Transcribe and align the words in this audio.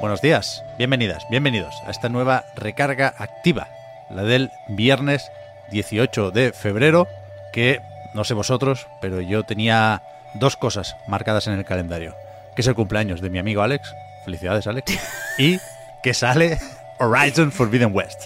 Buenos 0.00 0.22
días, 0.22 0.64
bienvenidas, 0.78 1.26
bienvenidos 1.28 1.74
a 1.84 1.90
esta 1.90 2.08
nueva 2.08 2.46
recarga 2.56 3.14
activa, 3.18 3.68
la 4.08 4.22
del 4.22 4.50
viernes 4.66 5.30
18 5.70 6.30
de 6.30 6.54
febrero, 6.54 7.06
que 7.52 7.82
no 8.14 8.24
sé 8.24 8.32
vosotros, 8.32 8.86
pero 9.02 9.20
yo 9.20 9.44
tenía 9.44 10.02
dos 10.32 10.56
cosas 10.56 10.96
marcadas 11.06 11.48
en 11.48 11.52
el 11.52 11.66
calendario, 11.66 12.16
que 12.56 12.62
es 12.62 12.66
el 12.66 12.74
cumpleaños 12.74 13.20
de 13.20 13.28
mi 13.28 13.38
amigo 13.38 13.60
Alex, 13.60 13.94
felicidades 14.24 14.66
Alex, 14.66 14.90
y 15.38 15.58
que 16.02 16.14
sale 16.14 16.58
Horizon 16.98 17.52
Forbidden 17.52 17.94
West. 17.94 18.22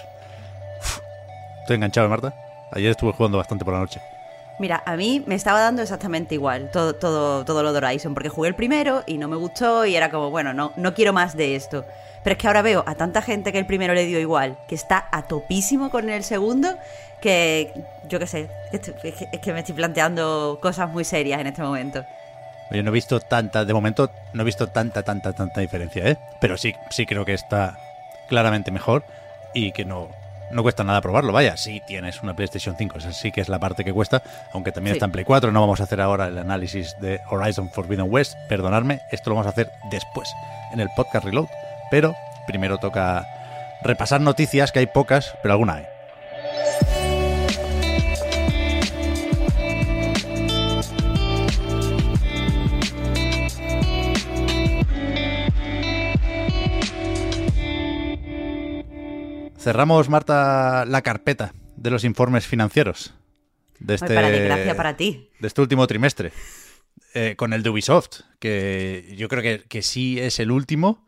Uf, 0.79 1.01
Estoy 1.63 1.75
enganchado, 1.75 2.07
¿eh, 2.07 2.11
Marta. 2.11 2.35
Ayer 2.71 2.93
estuve 2.93 3.13
jugando 3.13 3.39
bastante 3.39 3.65
por 3.65 3.75
la 3.75 3.81
noche. 3.81 4.01
Mira, 4.59 4.83
a 4.87 4.97
mí 4.97 5.23
me 5.27 5.35
estaba 5.35 5.61
dando 5.61 5.83
exactamente 5.83 6.35
igual 6.35 6.71
todo, 6.71 6.95
todo, 6.95 7.45
todo 7.45 7.63
lo 7.63 7.73
de 7.73 7.79
Horizon, 7.79 8.15
porque 8.15 8.29
jugué 8.29 8.49
el 8.49 8.55
primero 8.55 9.03
y 9.07 9.19
no 9.19 9.27
me 9.27 9.37
gustó 9.37 9.85
y 9.85 9.97
era 9.97 10.11
como, 10.11 10.31
bueno, 10.31 10.55
no, 10.55 10.73
no 10.77 10.95
quiero 10.95 11.13
más 11.13 11.37
de 11.37 11.57
esto. 11.57 11.85
Pero 12.23 12.35
es 12.35 12.39
que 12.39 12.47
ahora 12.47 12.63
veo 12.63 12.85
a 12.87 12.95
tanta 12.95 13.21
gente 13.21 13.53
que 13.53 13.59
el 13.59 13.67
primero 13.67 13.95
le 13.95 14.07
dio 14.07 14.19
igual, 14.19 14.57
que 14.69 14.75
está 14.75 15.09
a 15.11 15.23
topísimo 15.23 15.91
con 15.91 16.09
el 16.09 16.23
segundo, 16.23 16.79
que 17.21 17.73
yo 18.09 18.19
qué 18.19 18.27
sé, 18.27 18.49
es 18.73 18.81
que, 18.81 19.29
es 19.33 19.41
que 19.41 19.53
me 19.53 19.59
estoy 19.59 19.75
planteando 19.75 20.59
cosas 20.63 20.89
muy 20.89 21.05
serias 21.05 21.41
en 21.41 21.49
este 21.49 21.63
momento. 21.63 22.05
Oye, 22.71 22.83
no 22.83 22.91
he 22.91 22.95
visto 22.95 23.21
tanta, 23.21 23.65
de 23.65 23.75
momento 23.75 24.11
no 24.33 24.43
he 24.43 24.45
visto 24.45 24.69
tanta, 24.69 25.03
tanta, 25.03 25.33
tanta 25.33 25.61
diferencia, 25.61 26.09
¿eh? 26.09 26.17
Pero 26.41 26.57
sí, 26.57 26.75
sí 26.91 27.07
creo 27.07 27.25
que 27.25 27.35
está 27.35 27.79
claramente 28.29 28.71
mejor 28.71 29.05
y 29.53 29.73
que 29.73 29.85
no, 29.85 30.09
no 30.51 30.63
cuesta 30.63 30.85
nada 30.85 31.01
probarlo. 31.01 31.33
Vaya, 31.33 31.57
si 31.57 31.81
tienes 31.81 32.23
una 32.23 32.35
PlayStation 32.35 32.77
5, 32.77 32.99
esa 32.99 33.13
sí 33.13 33.33
que 33.33 33.41
es 33.41 33.49
la 33.49 33.59
parte 33.59 33.85
que 33.85 33.93
cuesta, 33.93 34.23
aunque 34.53 34.73
también 34.73 34.95
Sí. 34.95 34.99
está 34.99 35.07
en 35.07 35.13
Play 35.13 35.25
4. 35.25 35.51
No 35.53 35.61
vamos 35.61 35.81
a 35.81 35.85
hacer 35.85 36.01
ahora 36.01 36.27
el 36.27 36.39
análisis 36.39 36.97
de 37.01 37.21
Horizon 37.31 37.71
Forbidden 37.71 38.07
West, 38.09 38.35
perdonadme, 38.49 39.01
esto 39.11 39.31
lo 39.31 39.37
vamos 39.37 39.47
a 39.47 39.51
hacer 39.51 39.71
después, 39.91 40.33
en 40.73 40.81
el 40.81 40.89
podcast 40.97 41.25
Reload. 41.25 41.49
Pero 41.91 42.15
primero 42.47 42.79
toca 42.79 43.27
repasar 43.83 44.21
noticias, 44.21 44.73
que 44.73 44.79
hay 44.81 44.87
pocas, 44.87 45.35
pero 45.43 45.53
alguna 45.55 45.75
hay. 45.77 45.87
Cerramos, 59.65 60.11
Marta, 60.11 60.85
la 60.85 61.01
carpeta 61.01 61.55
de 61.77 61.89
los 61.89 62.05
informes 62.05 62.47
financieros 62.47 63.15
de 63.79 63.95
este, 63.95 64.15
para 64.15 64.29
desgracia 64.29 64.77
para 64.77 64.95
ti. 64.95 65.31
de 65.41 65.49
este 65.49 65.63
último 65.63 65.87
trimestre. 65.87 66.33
Eh, 67.15 67.35
con 67.37 67.55
el 67.55 67.63
de 67.63 67.71
Ubisoft, 67.71 68.21
que 68.39 69.15
yo 69.17 69.29
creo 69.29 69.43
que, 69.43 69.65
que 69.67 69.81
sí 69.81 70.21
es 70.21 70.39
el 70.39 70.51
último 70.51 71.07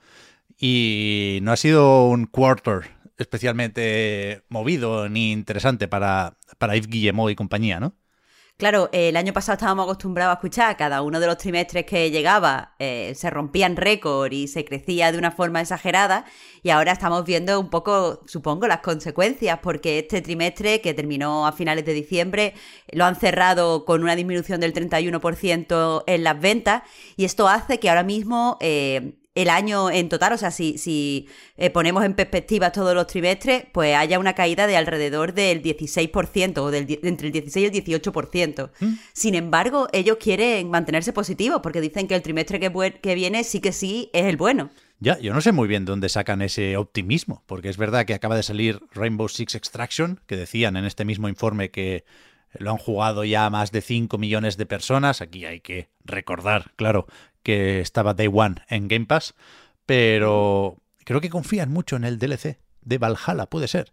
y 0.58 1.40
no 1.42 1.52
ha 1.52 1.56
sido 1.56 2.06
un 2.06 2.24
quarter 2.24 2.92
especialmente 3.18 4.42
movido 4.48 5.10
ni 5.10 5.32
interesante 5.32 5.86
para, 5.86 6.38
para 6.56 6.76
Yves 6.76 6.88
Guillemot 6.88 7.30
y 7.30 7.34
compañía, 7.34 7.78
¿no? 7.78 7.94
Claro, 8.58 8.88
el 8.92 9.18
año 9.18 9.34
pasado 9.34 9.56
estábamos 9.56 9.84
acostumbrados 9.84 10.30
a 10.30 10.34
escuchar 10.36 10.78
cada 10.78 11.02
uno 11.02 11.20
de 11.20 11.26
los 11.26 11.36
trimestres 11.36 11.84
que 11.84 12.10
llegaba, 12.10 12.74
eh, 12.78 13.12
se 13.14 13.28
rompían 13.28 13.76
récord 13.76 14.32
y 14.32 14.48
se 14.48 14.64
crecía 14.64 15.12
de 15.12 15.18
una 15.18 15.30
forma 15.30 15.60
exagerada 15.60 16.24
y 16.62 16.70
ahora 16.70 16.92
estamos 16.92 17.26
viendo 17.26 17.60
un 17.60 17.68
poco, 17.68 18.22
supongo, 18.26 18.66
las 18.66 18.80
consecuencias 18.80 19.58
porque 19.62 19.98
este 19.98 20.22
trimestre 20.22 20.80
que 20.80 20.94
terminó 20.94 21.46
a 21.46 21.52
finales 21.52 21.84
de 21.84 21.92
diciembre 21.92 22.54
lo 22.92 23.04
han 23.04 23.16
cerrado 23.16 23.84
con 23.84 24.02
una 24.02 24.16
disminución 24.16 24.58
del 24.58 24.72
31% 24.72 26.04
en 26.06 26.24
las 26.24 26.40
ventas 26.40 26.82
y 27.14 27.26
esto 27.26 27.48
hace 27.48 27.78
que 27.78 27.90
ahora 27.90 28.04
mismo... 28.04 28.56
eh, 28.62 29.18
el 29.36 29.50
año 29.50 29.90
en 29.90 30.08
total, 30.08 30.32
o 30.32 30.38
sea, 30.38 30.50
si, 30.50 30.78
si 30.78 31.28
eh, 31.56 31.70
ponemos 31.70 32.04
en 32.04 32.14
perspectiva 32.14 32.72
todos 32.72 32.94
los 32.94 33.06
trimestres, 33.06 33.64
pues 33.70 33.94
haya 33.94 34.18
una 34.18 34.34
caída 34.34 34.66
de 34.66 34.76
alrededor 34.76 35.34
del 35.34 35.62
16% 35.62 36.58
o 36.58 36.70
del, 36.70 36.98
entre 37.02 37.28
el 37.28 37.32
16 37.32 37.70
y 37.72 37.78
el 37.78 38.02
18%. 38.02 38.70
Sin 39.12 39.34
embargo, 39.34 39.88
ellos 39.92 40.16
quieren 40.18 40.70
mantenerse 40.70 41.12
positivos 41.12 41.60
porque 41.62 41.80
dicen 41.80 42.08
que 42.08 42.14
el 42.14 42.22
trimestre 42.22 42.58
que, 42.58 42.98
que 43.02 43.14
viene 43.14 43.44
sí 43.44 43.60
que 43.60 43.72
sí 43.72 44.10
es 44.12 44.24
el 44.24 44.38
bueno. 44.38 44.70
Ya, 44.98 45.18
yo 45.18 45.34
no 45.34 45.42
sé 45.42 45.52
muy 45.52 45.68
bien 45.68 45.84
de 45.84 45.90
dónde 45.90 46.08
sacan 46.08 46.40
ese 46.40 46.78
optimismo, 46.78 47.42
porque 47.46 47.68
es 47.68 47.76
verdad 47.76 48.06
que 48.06 48.14
acaba 48.14 48.36
de 48.36 48.42
salir 48.42 48.80
Rainbow 48.94 49.28
Six 49.28 49.54
Extraction, 49.54 50.20
que 50.26 50.36
decían 50.36 50.76
en 50.76 50.86
este 50.86 51.04
mismo 51.04 51.28
informe 51.28 51.70
que 51.70 52.04
lo 52.58 52.70
han 52.70 52.78
jugado 52.78 53.24
ya 53.24 53.50
más 53.50 53.72
de 53.72 53.82
5 53.82 54.16
millones 54.18 54.56
de 54.56 54.64
personas. 54.64 55.20
Aquí 55.20 55.44
hay 55.44 55.60
que 55.60 55.88
recordar, 56.04 56.72
claro, 56.76 57.06
que 57.46 57.78
estaba 57.78 58.12
Day 58.12 58.26
One 58.26 58.56
en 58.68 58.88
Game 58.88 59.06
Pass, 59.06 59.36
pero 59.86 60.82
creo 61.04 61.20
que 61.20 61.30
confían 61.30 61.70
mucho 61.70 61.94
en 61.94 62.02
el 62.02 62.18
DLC 62.18 62.58
de 62.80 62.98
Valhalla, 62.98 63.46
puede 63.46 63.68
ser. 63.68 63.92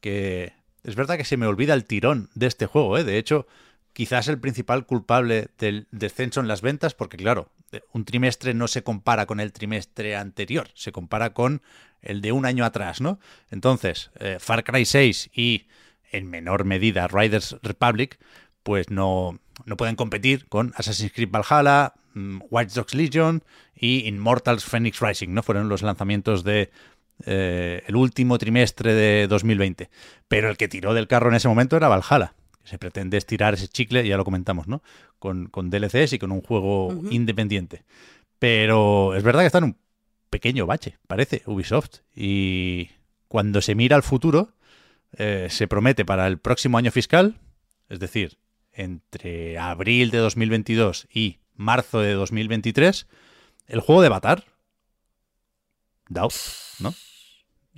Que 0.00 0.54
es 0.84 0.94
verdad 0.94 1.18
que 1.18 1.26
se 1.26 1.36
me 1.36 1.46
olvida 1.46 1.74
el 1.74 1.84
tirón 1.84 2.30
de 2.34 2.46
este 2.46 2.64
juego, 2.64 2.96
¿eh? 2.96 3.04
De 3.04 3.18
hecho, 3.18 3.46
quizás 3.92 4.26
el 4.28 4.40
principal 4.40 4.86
culpable 4.86 5.48
del 5.58 5.86
descenso 5.90 6.40
en 6.40 6.48
las 6.48 6.62
ventas, 6.62 6.94
porque 6.94 7.18
claro, 7.18 7.50
un 7.92 8.06
trimestre 8.06 8.54
no 8.54 8.68
se 8.68 8.82
compara 8.82 9.26
con 9.26 9.38
el 9.38 9.52
trimestre 9.52 10.16
anterior, 10.16 10.70
se 10.72 10.90
compara 10.90 11.34
con 11.34 11.60
el 12.00 12.22
de 12.22 12.32
un 12.32 12.46
año 12.46 12.64
atrás, 12.64 13.02
¿no? 13.02 13.20
Entonces, 13.50 14.12
eh, 14.18 14.38
Far 14.40 14.64
Cry 14.64 14.86
6 14.86 15.28
y 15.34 15.66
en 16.10 16.30
menor 16.30 16.64
medida 16.64 17.06
Riders 17.06 17.58
Republic, 17.60 18.18
pues 18.62 18.88
no, 18.88 19.40
no 19.66 19.76
pueden 19.76 19.96
competir 19.96 20.46
con 20.46 20.72
Assassin's 20.76 21.12
Creed 21.12 21.30
Valhalla, 21.30 21.94
mm, 22.14 22.40
Watch 22.50 22.72
Dogs 22.72 22.94
Legion 22.94 23.42
y 23.74 24.06
Immortals 24.06 24.64
Phoenix 24.64 25.00
Rising, 25.00 25.34
¿no? 25.34 25.42
Fueron 25.42 25.68
los 25.68 25.82
lanzamientos 25.82 26.44
de 26.44 26.70
eh, 27.26 27.82
el 27.86 27.96
último 27.96 28.38
trimestre 28.38 28.94
de 28.94 29.26
2020. 29.28 29.90
Pero 30.28 30.50
el 30.50 30.56
que 30.56 30.68
tiró 30.68 30.94
del 30.94 31.06
carro 31.06 31.28
en 31.28 31.36
ese 31.36 31.48
momento 31.48 31.76
era 31.76 31.88
Valhalla. 31.88 32.34
Se 32.64 32.78
pretende 32.78 33.18
estirar 33.18 33.54
ese 33.54 33.68
chicle, 33.68 34.06
ya 34.06 34.16
lo 34.16 34.24
comentamos, 34.24 34.66
¿no? 34.66 34.82
Con, 35.18 35.46
con 35.46 35.70
DLCs 35.70 36.14
y 36.14 36.18
con 36.18 36.32
un 36.32 36.40
juego 36.40 36.94
independiente. 37.10 37.84
Pero 38.38 39.14
es 39.14 39.22
verdad 39.22 39.40
que 39.40 39.46
está 39.46 39.58
en 39.58 39.64
un 39.64 39.76
pequeño 40.30 40.66
bache, 40.66 40.98
parece, 41.06 41.42
Ubisoft. 41.46 42.00
Y 42.14 42.90
cuando 43.28 43.60
se 43.60 43.74
mira 43.74 43.96
al 43.96 44.02
futuro, 44.02 44.54
eh, 45.16 45.46
se 45.50 45.68
promete 45.68 46.04
para 46.04 46.26
el 46.26 46.38
próximo 46.38 46.78
año 46.78 46.90
fiscal, 46.90 47.38
es 47.88 48.00
decir, 48.00 48.38
entre 48.74 49.58
abril 49.58 50.10
de 50.10 50.18
2022 50.18 51.08
y 51.12 51.38
marzo 51.54 52.00
de 52.00 52.12
2023, 52.12 53.06
el 53.66 53.80
juego 53.80 54.00
de 54.02 54.08
Avatar. 54.08 54.44
Doubt, 56.08 56.34
¿no? 56.80 56.94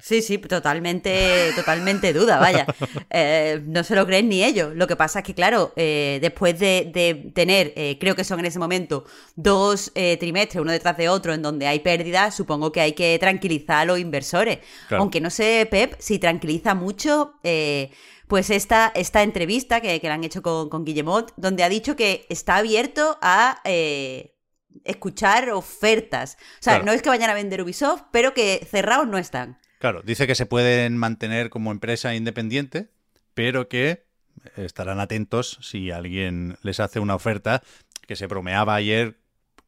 Sí, 0.02 0.20
sí, 0.20 0.36
totalmente, 0.38 1.52
totalmente 1.56 2.12
duda, 2.12 2.38
vaya. 2.38 2.66
Eh, 3.10 3.62
no 3.64 3.82
se 3.82 3.94
lo 3.94 4.04
creen 4.06 4.28
ni 4.28 4.44
ellos. 4.44 4.74
Lo 4.74 4.86
que 4.86 4.94
pasa 4.96 5.20
es 5.20 5.24
que, 5.24 5.34
claro, 5.34 5.72
eh, 5.76 6.18
después 6.20 6.58
de, 6.58 6.90
de 6.92 7.30
tener, 7.34 7.72
eh, 7.76 7.96
creo 7.98 8.14
que 8.14 8.24
son 8.24 8.40
en 8.40 8.46
ese 8.46 8.58
momento, 8.58 9.04
dos 9.36 9.92
eh, 9.94 10.16
trimestres, 10.18 10.60
uno 10.60 10.72
detrás 10.72 10.96
de 10.98 11.08
otro, 11.08 11.32
en 11.32 11.40
donde 11.42 11.66
hay 11.66 11.80
pérdidas, 11.80 12.34
supongo 12.36 12.72
que 12.72 12.80
hay 12.82 12.92
que 12.92 13.18
tranquilizar 13.18 13.78
a 13.78 13.84
los 13.86 13.98
inversores. 13.98 14.58
Claro. 14.88 15.02
Aunque 15.02 15.20
no 15.20 15.30
sé, 15.30 15.66
Pep, 15.70 15.94
si 15.98 16.18
tranquiliza 16.18 16.74
mucho, 16.74 17.34
eh, 17.42 17.90
pues 18.28 18.50
esta, 18.50 18.92
esta 18.94 19.22
entrevista 19.22 19.80
que, 19.80 19.98
que 20.00 20.06
le 20.08 20.12
han 20.12 20.24
hecho 20.24 20.42
con, 20.42 20.68
con 20.68 20.84
Guillemot, 20.84 21.32
donde 21.36 21.64
ha 21.64 21.68
dicho 21.70 21.96
que 21.96 22.26
está 22.28 22.56
abierto 22.56 23.18
a... 23.22 23.60
eh, 23.64 24.32
escuchar 24.84 25.50
ofertas. 25.50 26.36
O 26.60 26.62
sea, 26.62 26.74
Claro. 26.74 26.84
no 26.84 26.92
es 26.92 27.00
que 27.02 27.08
vayan 27.08 27.30
a 27.30 27.34
vender 27.34 27.62
Ubisoft, 27.62 28.02
pero 28.12 28.34
que 28.34 28.66
cerrados 28.70 29.08
no 29.08 29.16
están. 29.16 29.58
Claro, 29.86 30.02
dice 30.04 30.26
que 30.26 30.34
se 30.34 30.46
pueden 30.46 30.96
mantener 30.96 31.48
como 31.48 31.70
empresa 31.70 32.12
independiente, 32.16 32.88
pero 33.34 33.68
que 33.68 34.02
estarán 34.56 34.98
atentos 34.98 35.58
si 35.62 35.92
alguien 35.92 36.56
les 36.62 36.80
hace 36.80 36.98
una 36.98 37.14
oferta 37.14 37.62
que 38.04 38.16
se 38.16 38.26
bromeaba 38.26 38.74
ayer 38.74 39.16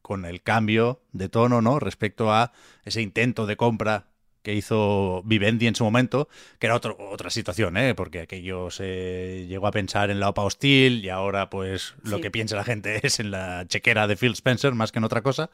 con 0.01 0.25
el 0.25 0.41
cambio 0.41 1.01
de 1.13 1.29
tono, 1.29 1.61
¿no? 1.61 1.79
Respecto 1.79 2.33
a 2.33 2.51
ese 2.83 3.01
intento 3.01 3.45
de 3.45 3.55
compra 3.55 4.07
que 4.41 4.53
hizo 4.53 5.21
Vivendi 5.23 5.67
en 5.67 5.75
su 5.75 5.85
momento, 5.85 6.27
que 6.59 6.67
era 6.67 6.75
otro, 6.75 6.97
otra 6.99 7.29
situación, 7.29 7.77
¿eh? 7.77 7.95
porque 7.95 8.19
aquello 8.19 8.71
se 8.71 9.45
llegó 9.47 9.67
a 9.67 9.71
pensar 9.71 10.09
en 10.09 10.19
la 10.19 10.27
OPA 10.27 10.43
hostil 10.43 11.05
y 11.05 11.07
ahora 11.07 11.49
pues 11.49 11.95
lo 12.03 12.17
Sí. 12.17 12.23
que 12.23 12.31
piensa 12.31 12.57
la 12.57 12.65
gente 12.65 12.99
es 13.07 13.21
en 13.21 13.31
la 13.31 13.63
chequera 13.69 14.05
de 14.05 14.17
Phil 14.17 14.33
Spencer 14.33 14.73
más 14.75 14.91
que 14.91 14.99
en 14.99 15.05
otra 15.05 15.21
cosa, 15.21 15.49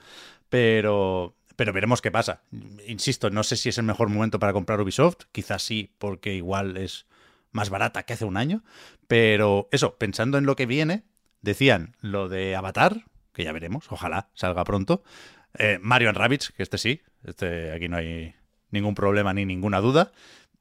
pero, 0.50 1.36
pero 1.56 1.74
veremos 1.74 2.02
qué 2.02 2.12
pasa. 2.12 2.42
Insisto, 2.88 3.30
no 3.30 3.44
sé 3.44 3.56
si 3.56 3.70
es 3.70 3.78
el 3.78 3.86
mejor 3.86 4.10
momento 4.10 4.40
para 4.40 4.54
comprar 4.54 4.82
Ubisoft, 4.82 5.26
quizás 5.32 5.64
sí, 5.64 5.94
porque 5.98 6.34
igual 6.34 6.78
es 6.78 7.06
más 7.52 7.70
barata 7.70 8.04
que 8.04 8.14
hace 8.14 8.26
un 8.26 8.38
año, 8.38 8.64
pero 9.08 9.70
eso, 9.72 9.96
pensando 9.96 10.38
en 10.38 10.46
lo 10.46 10.56
que 10.56 10.66
viene, 10.66 11.04
decían 11.42 11.96
lo 12.02 12.28
de 12.28 12.56
Avatar, 12.56 13.06
que 13.34 13.44
ya 13.44 13.52
veremos, 13.52 13.92
ojalá 13.92 14.30
salga 14.34 14.64
pronto, 14.64 15.04
eh, 15.58 15.80
Mario 15.82 16.10
and 16.10 16.18
Rabbids, 16.18 16.52
que 16.52 16.64
este 16.64 16.78
sí, 16.78 17.02
este 17.24 17.72
aquí 17.72 17.88
no 17.88 17.98
hay 17.98 18.36
ningún 18.72 18.96
problema 18.96 19.34
ni 19.34 19.46
ninguna 19.46 19.80
duda, 19.80 20.12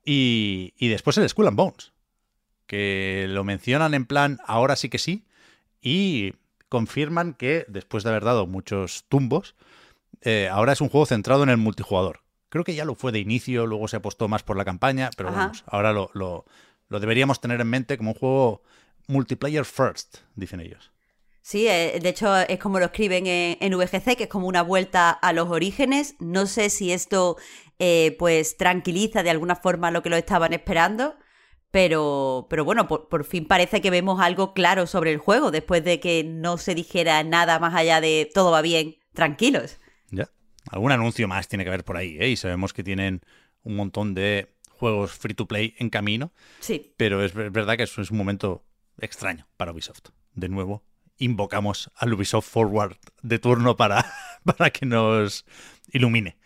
y, 0.04 0.74
y 0.76 0.88
después 0.88 1.18
el 1.18 1.28
Skull 1.28 1.48
and 1.48 1.56
Bones, 1.56 1.92
que 2.66 3.26
lo 3.28 3.42
mencionan 3.44 3.94
en 3.94 4.06
plan 4.06 4.38
ahora 4.46 4.76
sí 4.76 4.88
que 4.88 4.98
sí, 4.98 5.24
y 5.80 6.34
confirman 6.68 7.34
que 7.34 7.64
después 7.68 8.04
de 8.04 8.10
haber 8.10 8.24
dado 8.24 8.46
muchos 8.46 9.04
tumbos, 9.08 9.54
eh, 10.24 10.48
ahora 10.50 10.72
es 10.72 10.80
un 10.80 10.88
juego 10.88 11.06
centrado 11.06 11.42
en 11.42 11.48
el 11.50 11.56
multijugador. 11.56 12.20
Creo 12.48 12.64
que 12.64 12.74
ya 12.74 12.84
lo 12.84 12.94
fue 12.94 13.12
de 13.12 13.18
inicio, 13.18 13.66
luego 13.66 13.88
se 13.88 13.96
apostó 13.96 14.28
más 14.28 14.42
por 14.42 14.56
la 14.56 14.64
campaña, 14.64 15.10
pero 15.16 15.30
vamos, 15.32 15.64
ahora 15.66 15.92
lo, 15.92 16.10
lo- 16.14 16.44
lo 16.88 17.00
deberíamos 17.00 17.40
tener 17.40 17.60
en 17.60 17.68
mente 17.68 17.96
como 17.98 18.10
un 18.12 18.16
juego 18.18 18.62
multiplayer 19.08 19.64
first, 19.64 20.18
dicen 20.36 20.60
ellos. 20.60 20.92
Sí, 21.42 21.66
eh, 21.68 21.98
de 22.00 22.08
hecho 22.08 22.34
es 22.36 22.58
como 22.58 22.78
lo 22.78 22.86
escriben 22.86 23.26
en, 23.26 23.58
en 23.60 23.74
VGC, 23.74 24.16
que 24.16 24.24
es 24.24 24.28
como 24.30 24.46
una 24.46 24.62
vuelta 24.62 25.10
a 25.10 25.32
los 25.32 25.50
orígenes. 25.50 26.14
No 26.20 26.46
sé 26.46 26.70
si 26.70 26.92
esto 26.92 27.36
eh, 27.78 28.16
pues 28.18 28.56
tranquiliza 28.56 29.22
de 29.22 29.30
alguna 29.30 29.56
forma 29.56 29.90
lo 29.90 30.02
que 30.02 30.08
lo 30.10 30.16
estaban 30.16 30.52
esperando, 30.54 31.16
pero, 31.70 32.46
pero 32.48 32.64
bueno, 32.64 32.86
por, 32.86 33.08
por 33.08 33.24
fin 33.24 33.46
parece 33.46 33.80
que 33.80 33.90
vemos 33.90 34.20
algo 34.20 34.54
claro 34.54 34.86
sobre 34.86 35.10
el 35.12 35.18
juego, 35.18 35.50
después 35.50 35.84
de 35.84 36.00
que 36.00 36.22
no 36.24 36.56
se 36.56 36.74
dijera 36.74 37.22
nada 37.24 37.58
más 37.58 37.74
allá 37.74 38.00
de 38.00 38.30
todo 38.32 38.50
va 38.52 38.62
bien, 38.62 38.96
tranquilos. 39.12 39.78
Algún 40.70 40.92
anuncio 40.92 41.28
más 41.28 41.48
tiene 41.48 41.64
que 41.64 41.68
haber 41.70 41.84
por 41.84 41.96
ahí, 41.96 42.16
¿eh? 42.20 42.28
Y 42.30 42.36
sabemos 42.36 42.72
que 42.72 42.82
tienen 42.84 43.20
un 43.62 43.76
montón 43.76 44.14
de 44.14 44.54
juegos 44.70 45.12
free 45.12 45.34
to 45.34 45.46
play 45.46 45.74
en 45.78 45.88
camino, 45.90 46.32
Sí, 46.60 46.92
pero 46.96 47.22
es 47.24 47.32
ver- 47.34 47.50
verdad 47.50 47.76
que 47.76 47.84
es 47.84 47.96
un 47.98 48.16
momento 48.16 48.64
extraño 48.98 49.46
para 49.56 49.72
Ubisoft. 49.72 50.08
De 50.34 50.48
nuevo, 50.48 50.82
invocamos 51.16 51.90
al 51.94 52.12
Ubisoft 52.12 52.48
Forward 52.48 52.96
de 53.22 53.38
turno 53.38 53.76
para, 53.76 54.04
para 54.44 54.70
que 54.70 54.84
nos 54.86 55.44
ilumine. 55.92 56.36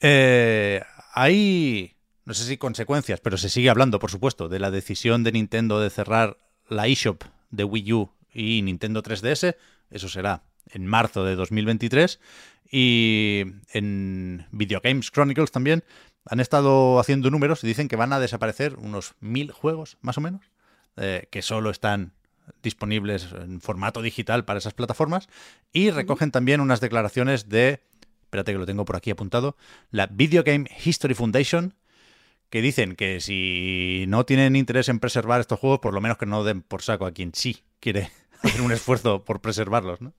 Eh, 0.00 0.82
hay, 1.14 1.96
no 2.24 2.34
sé 2.34 2.44
si 2.44 2.56
consecuencias, 2.56 3.20
pero 3.20 3.36
se 3.36 3.48
sigue 3.48 3.70
hablando, 3.70 3.98
por 3.98 4.10
supuesto, 4.10 4.48
de 4.48 4.58
la 4.58 4.70
decisión 4.70 5.22
de 5.24 5.32
Nintendo 5.32 5.80
de 5.80 5.90
cerrar 5.90 6.38
la 6.68 6.86
eShop 6.88 7.22
de 7.50 7.64
Wii 7.64 7.92
U 7.92 8.10
y 8.32 8.62
Nintendo 8.62 9.02
3DS. 9.02 9.56
Eso 9.90 10.08
será 10.08 10.42
en 10.70 10.86
marzo 10.86 11.24
de 11.24 11.36
2023. 11.36 12.18
Y 12.74 13.44
en 13.74 14.46
Video 14.50 14.80
Games 14.82 15.10
Chronicles 15.10 15.52
también 15.52 15.84
han 16.24 16.40
estado 16.40 16.98
haciendo 16.98 17.30
números 17.30 17.62
y 17.62 17.66
dicen 17.66 17.86
que 17.86 17.96
van 17.96 18.14
a 18.14 18.18
desaparecer 18.18 18.76
unos 18.76 19.14
mil 19.20 19.52
juegos, 19.52 19.98
más 20.00 20.16
o 20.16 20.22
menos, 20.22 20.50
eh, 20.96 21.28
que 21.30 21.42
solo 21.42 21.68
están 21.68 22.14
disponibles 22.62 23.28
en 23.32 23.60
formato 23.60 24.00
digital 24.00 24.46
para 24.46 24.58
esas 24.58 24.72
plataformas. 24.72 25.28
Y 25.70 25.90
recogen 25.90 26.30
también 26.30 26.60
unas 26.62 26.80
declaraciones 26.80 27.50
de, 27.50 27.82
espérate 28.22 28.52
que 28.52 28.58
lo 28.58 28.66
tengo 28.66 28.86
por 28.86 28.96
aquí 28.96 29.10
apuntado, 29.10 29.54
la 29.90 30.06
Video 30.06 30.42
Game 30.42 30.66
History 30.82 31.14
Foundation, 31.14 31.74
que 32.48 32.62
dicen 32.62 32.96
que 32.96 33.20
si 33.20 34.06
no 34.08 34.24
tienen 34.24 34.56
interés 34.56 34.88
en 34.88 34.98
preservar 34.98 35.42
estos 35.42 35.58
juegos, 35.58 35.80
por 35.80 35.92
lo 35.92 36.00
menos 36.00 36.16
que 36.16 36.26
no 36.26 36.42
den 36.42 36.62
por 36.62 36.80
saco 36.80 37.04
a 37.04 37.12
quien 37.12 37.34
sí 37.34 37.64
quiere 37.80 38.10
hacer 38.42 38.62
un 38.62 38.72
esfuerzo 38.72 39.26
por 39.26 39.42
preservarlos, 39.42 40.00
¿no? 40.00 40.14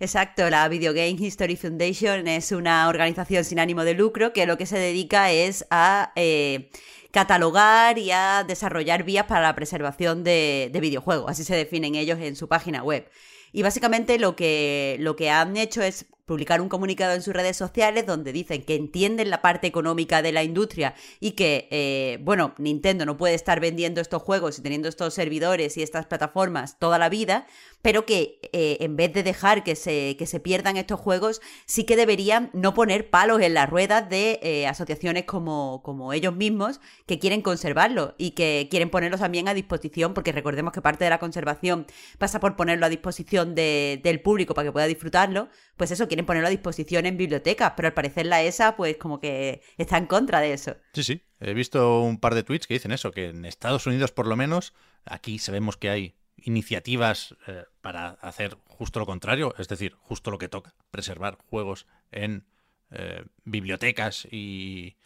Exacto, 0.00 0.48
la 0.50 0.68
Video 0.68 0.92
Game 0.92 1.16
History 1.18 1.56
Foundation 1.56 2.26
es 2.28 2.52
una 2.52 2.88
organización 2.88 3.44
sin 3.44 3.58
ánimo 3.58 3.84
de 3.84 3.94
lucro 3.94 4.32
que 4.32 4.46
lo 4.46 4.58
que 4.58 4.66
se 4.66 4.78
dedica 4.78 5.30
es 5.30 5.66
a 5.70 6.12
eh, 6.16 6.70
catalogar 7.10 7.98
y 7.98 8.10
a 8.10 8.44
desarrollar 8.46 9.04
vías 9.04 9.26
para 9.26 9.42
la 9.42 9.54
preservación 9.54 10.24
de, 10.24 10.70
de 10.72 10.80
videojuegos, 10.80 11.30
así 11.30 11.44
se 11.44 11.56
definen 11.56 11.94
ellos 11.94 12.18
en 12.20 12.36
su 12.36 12.48
página 12.48 12.82
web. 12.82 13.08
Y 13.52 13.62
básicamente 13.62 14.18
lo 14.18 14.34
que, 14.34 14.96
lo 14.98 15.14
que 15.14 15.30
han 15.30 15.56
hecho 15.56 15.80
es 15.80 16.06
publicar 16.26 16.60
un 16.60 16.68
comunicado 16.68 17.12
en 17.14 17.22
sus 17.22 17.34
redes 17.34 17.56
sociales 17.56 18.06
donde 18.06 18.32
dicen 18.32 18.62
que 18.62 18.74
entienden 18.76 19.28
la 19.30 19.42
parte 19.42 19.66
económica 19.66 20.22
de 20.22 20.32
la 20.32 20.42
industria 20.42 20.94
y 21.20 21.32
que, 21.32 21.68
eh, 21.70 22.18
bueno, 22.22 22.54
Nintendo 22.58 23.04
no 23.04 23.16
puede 23.16 23.34
estar 23.34 23.60
vendiendo 23.60 24.00
estos 24.00 24.22
juegos 24.22 24.58
y 24.58 24.62
teniendo 24.62 24.88
estos 24.88 25.12
servidores 25.14 25.76
y 25.76 25.82
estas 25.82 26.06
plataformas 26.06 26.78
toda 26.78 26.98
la 26.98 27.08
vida, 27.08 27.46
pero 27.82 28.06
que 28.06 28.38
eh, 28.52 28.78
en 28.80 28.96
vez 28.96 29.12
de 29.12 29.22
dejar 29.22 29.62
que 29.64 29.76
se, 29.76 30.16
que 30.18 30.26
se 30.26 30.40
pierdan 30.40 30.78
estos 30.78 30.98
juegos, 30.98 31.42
sí 31.66 31.84
que 31.84 31.96
deberían 31.96 32.48
no 32.54 32.72
poner 32.72 33.10
palos 33.10 33.42
en 33.42 33.52
las 33.52 33.68
ruedas 33.68 34.08
de 34.08 34.40
eh, 34.42 34.66
asociaciones 34.66 35.24
como, 35.24 35.82
como 35.82 36.14
ellos 36.14 36.34
mismos 36.34 36.80
que 37.06 37.18
quieren 37.18 37.42
conservarlo 37.42 38.14
y 38.16 38.30
que 38.30 38.68
quieren 38.70 38.88
ponerlos 38.88 39.20
también 39.20 39.48
a 39.48 39.54
disposición, 39.54 40.14
porque 40.14 40.32
recordemos 40.32 40.72
que 40.72 40.80
parte 40.80 41.04
de 41.04 41.10
la 41.10 41.18
conservación 41.18 41.86
pasa 42.16 42.40
por 42.40 42.56
ponerlo 42.56 42.86
a 42.86 42.88
disposición 42.88 43.54
de- 43.54 44.00
del 44.02 44.20
público 44.22 44.54
para 44.54 44.68
que 44.68 44.72
pueda 44.72 44.86
disfrutarlo, 44.86 45.48
pues 45.76 45.90
eso, 45.90 46.08
quieren 46.08 46.26
ponerlo 46.26 46.48
a 46.48 46.50
disposición 46.50 47.06
en 47.06 47.16
bibliotecas, 47.16 47.72
pero 47.76 47.88
al 47.88 47.94
parecer 47.94 48.26
la 48.26 48.42
ESA 48.42 48.76
pues 48.76 48.96
como 48.96 49.20
que 49.20 49.62
está 49.76 49.98
en 49.98 50.06
contra 50.06 50.40
de 50.40 50.52
eso. 50.52 50.76
Sí, 50.92 51.02
sí. 51.02 51.22
He 51.40 51.54
visto 51.54 52.00
un 52.00 52.18
par 52.18 52.34
de 52.34 52.42
tweets 52.42 52.66
que 52.66 52.74
dicen 52.74 52.92
eso, 52.92 53.10
que 53.12 53.28
en 53.28 53.44
Estados 53.44 53.86
Unidos 53.86 54.12
por 54.12 54.26
lo 54.26 54.36
menos, 54.36 54.72
aquí 55.04 55.38
sabemos 55.38 55.76
que 55.76 55.90
hay 55.90 56.14
iniciativas 56.36 57.36
eh, 57.46 57.64
para 57.80 58.10
hacer 58.20 58.56
justo 58.66 59.00
lo 59.00 59.06
contrario, 59.06 59.54
es 59.58 59.68
decir, 59.68 59.94
justo 59.98 60.30
lo 60.30 60.38
que 60.38 60.48
toca, 60.48 60.74
preservar 60.90 61.38
juegos 61.50 61.86
en 62.12 62.44
eh, 62.90 63.24
bibliotecas 63.44 64.26
y, 64.30 64.96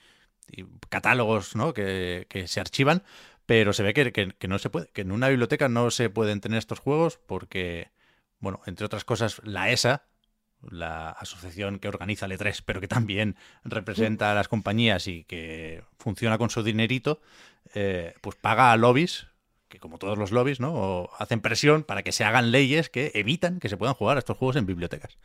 y 0.51 0.65
catálogos 0.89 1.57
¿no? 1.57 1.73
que, 1.73 2.27
que 2.29 2.49
se 2.49 2.61
archivan, 2.61 3.03
pero 3.49 3.73
se 3.73 3.83
ve 3.83 3.95
que, 3.95 4.47
no 4.47 4.59
se 4.59 4.69
puede, 4.69 4.89
que 4.89 5.01
en 5.01 5.11
una 5.11 5.31
biblioteca 5.31 5.71
no 5.71 5.91
se 5.91 6.11
pueden 6.11 6.43
tener 6.43 6.59
estos 6.59 6.81
juegos 6.81 7.19
porque, 7.25 7.91
bueno, 8.41 8.61
entre 8.67 8.85
otras 8.85 9.07
cosas, 9.07 9.41
la 9.43 9.71
ESA, 9.71 10.05
la 10.63 11.11
asociación 11.11 11.79
que 11.79 11.89
organiza 11.89 12.27
el 12.27 12.33
E3, 12.33 12.63
pero 12.65 12.81
que 12.81 12.89
también 12.89 13.37
representa 13.65 14.33
a 14.33 14.35
las 14.35 14.49
compañías 14.49 15.07
y 15.07 15.25
que 15.25 15.83
funciona 15.99 16.39
con 16.39 16.51
su 16.51 16.63
dinerito, 16.63 17.21
eh, 17.75 18.15
pues 18.21 18.37
paga 18.37 18.73
a 18.73 18.77
lobbies, 18.77 19.29
que 19.69 19.79
como 19.79 19.99
todos 19.99 20.19
los 20.19 20.33
lobbies, 20.33 20.61
¿no? 20.61 20.73
O 20.75 21.11
hacen 21.19 21.41
presión 21.41 21.83
para 21.83 22.03
que 22.03 22.13
se 22.13 22.25
hagan 22.25 22.51
leyes 22.51 22.89
que 22.89 23.13
evitan 23.15 23.61
que 23.61 23.69
se 23.69 23.77
puedan 23.77 23.95
jugar 23.95 24.17
a 24.17 24.21
estos 24.21 24.37
juegos 24.37 24.57
en 24.57 24.67
bibliotecas. 24.67 25.19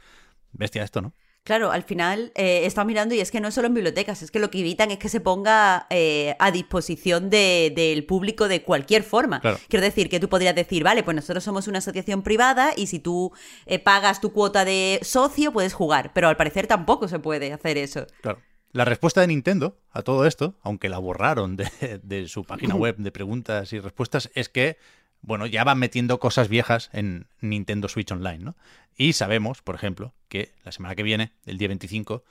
Bestia 0.52 0.84
esto, 0.84 1.02
¿no? 1.02 1.14
Claro, 1.44 1.72
al 1.72 1.84
final 1.84 2.32
eh, 2.36 2.62
he 2.64 2.66
estado 2.66 2.88
mirando 2.88 3.14
y 3.16 3.20
es 3.20 3.30
que 3.30 3.42
no 3.42 3.50
es 3.50 3.54
solo 3.54 3.68
en 3.68 3.74
bibliotecas, 3.74 4.22
es 4.22 4.32
que 4.32 4.40
lo 4.40 4.50
que 4.50 4.60
evitan 4.60 4.92
es 4.92 4.98
que 4.98 5.10
se 5.10 5.20
ponga 5.20 5.88
eh, 5.90 6.36
a 6.40 6.52
disposición 6.52 7.30
de- 7.30 7.74
del 7.76 8.06
público 8.06 8.48
de 8.48 8.62
cualquier 8.64 9.04
forma. 9.04 9.42
Claro. 9.42 9.60
Quiero 9.68 9.84
decir 9.84 10.08
que 10.10 10.22
tú 10.22 10.30
podrías 10.30 10.56
decir, 10.56 10.84
vale, 10.86 11.04
pues 11.04 11.16
nosotros 11.16 11.44
somos 11.44 11.68
una 11.68 11.80
asociación 11.80 12.22
privada 12.24 12.72
y 12.78 12.88
si 12.88 13.00
tú 13.00 13.34
eh, 13.66 13.78
pagas 13.80 14.22
tu 14.22 14.32
cuota 14.32 14.64
de 14.64 15.00
socio 15.04 15.52
puedes 15.52 15.74
jugar, 15.74 16.12
pero 16.14 16.30
al 16.30 16.38
parecer 16.38 16.66
tampoco 16.66 17.10
se 17.10 17.20
puede 17.20 17.52
hacer 17.52 17.78
eso. 17.78 18.08
Claro. 18.22 18.40
La 18.72 18.86
respuesta 18.86 19.20
de 19.22 19.28
Nintendo 19.28 19.78
a 19.92 20.02
todo 20.02 20.26
esto, 20.26 20.56
aunque 20.64 20.88
la 20.90 20.98
borraron 20.98 21.58
de, 21.58 22.00
de 22.04 22.28
su 22.30 22.46
página 22.46 22.76
web 22.76 22.96
de 22.98 23.12
preguntas 23.12 23.72
y 23.74 23.80
respuestas, 23.80 24.32
es 24.34 24.48
que, 24.48 24.78
bueno, 25.24 25.46
ya 25.48 25.64
van 25.64 25.80
metiendo 25.80 26.20
cosas 26.20 26.50
viejas 26.50 26.90
en 26.94 27.28
Nintendo 27.42 27.88
Switch 27.88 28.12
Online, 28.12 28.40
¿no? 28.40 28.56
Y 28.96 29.14
sabemos, 29.14 29.62
por 29.62 29.74
ejemplo, 29.74 30.14
que 30.28 30.54
la 30.64 30.72
semana 30.72 30.96
que 30.96 31.04
viene, 31.04 31.32
el 31.46 31.58
día 31.58 31.70
25, 31.70 32.24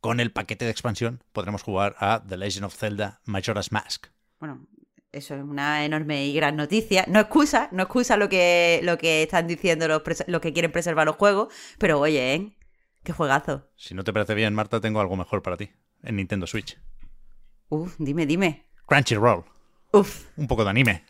con 0.00 0.20
el 0.20 0.32
paquete 0.32 0.64
de 0.64 0.70
expansión 0.70 1.22
podremos 1.32 1.62
jugar 1.62 1.96
a 1.98 2.22
The 2.28 2.36
Legend 2.36 2.64
of 2.66 2.76
Zelda 2.76 3.20
Majora's 3.24 3.72
Mask. 3.72 4.08
Bueno, 4.40 4.66
eso 5.12 5.34
es 5.34 5.42
una 5.42 5.84
enorme 5.84 6.26
y 6.26 6.34
gran 6.34 6.56
noticia. 6.56 7.04
No 7.08 7.20
excusa, 7.20 7.68
no 7.72 7.84
excusa 7.84 8.16
lo 8.16 8.28
que, 8.28 8.80
lo 8.82 8.98
que 8.98 9.22
están 9.22 9.46
diciendo 9.46 9.88
los, 9.88 10.02
los 10.26 10.40
que 10.40 10.52
quieren 10.52 10.72
preservar 10.72 11.06
los 11.06 11.16
juegos, 11.16 11.52
pero 11.78 12.00
oye, 12.00 12.34
¿eh? 12.34 12.56
Qué 13.04 13.12
juegazo. 13.12 13.70
Si 13.76 13.94
no 13.94 14.04
te 14.04 14.12
parece 14.12 14.34
bien, 14.34 14.54
Marta, 14.54 14.80
tengo 14.80 15.00
algo 15.00 15.16
mejor 15.16 15.42
para 15.42 15.56
ti 15.56 15.70
en 16.02 16.16
Nintendo 16.16 16.46
Switch. 16.46 16.78
Uf, 17.68 17.94
dime, 17.98 18.26
dime. 18.26 18.66
Crunchyroll. 18.86 19.44
Uf, 19.92 20.26
Un 20.36 20.46
poco 20.46 20.64
de 20.64 20.70
anime. 20.70 21.04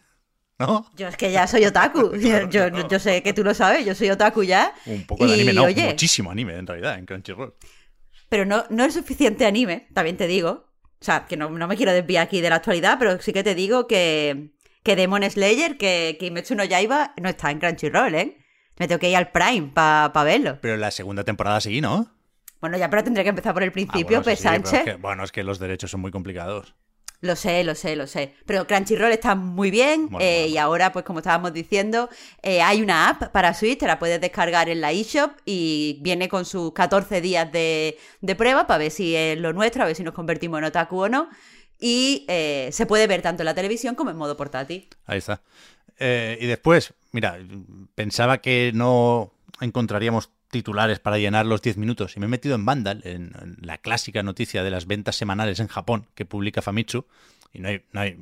¿No? 0.61 0.87
yo 0.95 1.09
es 1.09 1.17
que 1.17 1.33
ya 1.33 1.47
soy 1.47 1.65
otaku. 1.65 2.13
Yo, 2.17 2.49
yo- 2.51 2.69
yo 2.89 2.99
sé 2.99 3.23
que 3.23 3.33
tú 3.33 3.43
lo 3.43 3.55
sabes, 3.55 3.85
yo 3.87 3.95
soy 3.95 4.11
otaku 4.11 4.43
ya. 4.45 4.73
Un 4.87 5.07
poco 5.07 5.25
de 5.25 5.31
Y, 5.31 5.35
anime, 5.35 5.55
no. 5.55 5.65
oye, 5.65 5.87
Muchísimo 5.87 6.31
anime, 6.31 6.55
en 6.57 6.67
realidad, 6.67 6.99
en 6.99 7.07
Crunchyroll. 7.07 7.55
Pero 8.29 8.45
no, 8.45 8.65
no 8.69 8.85
es 8.85 8.93
suficiente 8.95 9.47
anime, 9.47 9.89
también 9.95 10.17
te 10.19 10.27
digo. 10.27 10.67
O 11.01 11.05
sea, 11.05 11.27
que 11.27 11.37
no, 11.39 11.49
no 11.49 11.67
me 11.67 11.77
quiero 11.79 11.93
desviar 11.93 12.25
aquí 12.27 12.43
de 12.43 12.51
la 12.51 12.57
actualidad, 12.57 12.97
pero 12.99 13.19
sí 13.23 13.33
que 13.33 13.43
te 13.43 13.55
digo 13.55 13.87
que, 13.89 14.51
que 14.83 14.97
Demon 14.97 15.23
Slayer, 15.31 15.79
que 15.79 16.17
Kimetsu 16.21 16.55
no 16.55 16.63
Yaiba, 16.65 17.15
no 17.17 17.31
está 17.31 17.51
en 17.51 17.59
Crunchyroll, 17.59 18.15
¿eh? 18.15 18.37
Me 18.79 18.87
tengo 18.87 18.99
que 18.99 19.09
ir 19.11 19.17
al 19.17 19.31
Prime 19.33 19.71
para 19.75 20.13
verlo. 20.25 20.59
Pero 20.61 20.77
la 20.77 20.91
segunda 20.91 21.25
temporada 21.25 21.61
sí, 21.63 21.81
¿no? 21.81 22.07
Bueno, 22.61 22.77
ya, 22.77 22.91
pero 22.91 23.03
tendré 23.03 23.23
que 23.23 23.31
empezar 23.31 23.55
por 23.55 23.63
el 23.63 23.71
Ah, 23.71 23.73
principio, 23.73 24.05
bueno, 24.05 24.23
pues 24.23 24.39
sí, 24.39 24.43
sí, 24.43 24.49
pero 24.51 24.65
Sánchez. 24.67 24.87
es 24.89 24.95
que- 24.95 25.01
bueno, 25.01 25.25
es 25.25 25.33
que 25.33 25.43
los 25.43 25.59
derechos 25.59 25.91
son 25.91 26.01
muy 26.03 26.11
complicados. 26.11 26.75
Lo 27.23 27.37
sé, 27.37 27.65
lo 27.65 27.75
sé, 27.75 27.97
lo 27.97 28.07
sé. 28.07 28.35
Pero 28.47 28.67
Crunchyroll 28.67 29.13
está 29.13 29.35
muy 29.35 29.71
bien 29.71 30.09
Bueno, 30.09 30.25
eh, 30.25 30.39
bueno. 30.41 30.55
y 30.55 30.59
ahora, 30.59 30.93
pues 30.93 31.05
como 31.05 31.19
estábamos 31.19 31.53
diciendo, 31.53 32.09
eh, 32.43 32.63
hay 32.63 32.81
una 32.81 33.11
app 33.11 33.31
para 33.31 33.53
Switch, 33.53 33.79
te 33.79 33.87
la 33.87 33.99
puedes 33.99 34.21
descargar 34.21 34.71
en 34.71 34.81
la 34.81 34.91
eShop 34.93 35.33
y 35.45 35.99
viene 36.01 36.29
con 36.29 36.47
sus 36.47 36.73
14 36.73 37.21
días 37.21 37.53
de, 37.53 37.99
de 38.23 38.35
prueba 38.37 38.67
para 38.67 38.79
ver 38.79 38.91
si 38.91 39.15
es 39.15 39.39
lo 39.39 39.53
nuestro, 39.53 39.83
a 39.83 39.87
ver 39.87 39.97
si 39.97 40.03
nos 40.03 40.15
convertimos 40.15 40.59
en 40.59 40.65
otaku 40.65 41.03
o 41.03 41.09
no. 41.11 41.29
Y 41.79 42.25
eh, 42.29 42.71
se 42.73 42.87
puede 42.87 43.07
ver 43.07 43.21
tanto 43.23 43.43
en 43.43 43.47
la 43.47 43.55
televisión 43.55 43.95
como 43.95 44.11
en 44.11 44.17
modo 44.17 44.37
portátil. 44.37 44.89
Ahí 45.07 45.19
está. 45.19 45.43
Y 45.99 46.47
después, 46.47 46.95
mira, 47.13 47.39
pensaba 47.95 48.39
que 48.39 48.73
no 48.75 49.35
encontraríamos 49.61 50.31
titulares 50.51 50.99
para 50.99 51.19
llenar 51.19 51.47
los 51.47 51.63
10 51.63 51.77
minutos 51.77 52.17
y 52.17 52.21
me 52.21 52.27
he 52.27 52.29
metido 52.29 52.55
en 52.55 52.65
Vandal, 52.65 53.03
en, 53.05 53.57
la 53.61 53.79
clásica 53.79 54.23
noticia 54.23 54.63
de 54.63 54.71
las 54.71 54.87
ventas 54.87 55.17
semanales 55.17 55.61
en 55.61 55.69
Japón 55.69 56.07
que 56.15 56.25
publica 56.25 56.63
Famitsu, 56.63 57.07
y 57.53 57.61
no 57.61 57.69
hay, 57.69 57.85
no 57.93 58.01
hay 58.01 58.19